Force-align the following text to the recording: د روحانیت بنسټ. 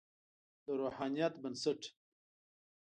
د 0.65 0.67
روحانیت 0.81 1.33
بنسټ. 1.43 1.79